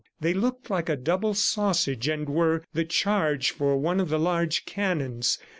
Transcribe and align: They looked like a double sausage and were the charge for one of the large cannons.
They 0.19 0.33
looked 0.33 0.71
like 0.71 0.89
a 0.89 0.95
double 0.95 1.35
sausage 1.35 2.07
and 2.07 2.27
were 2.27 2.63
the 2.73 2.85
charge 2.85 3.51
for 3.51 3.77
one 3.77 3.99
of 3.99 4.09
the 4.09 4.17
large 4.17 4.65
cannons. 4.65 5.37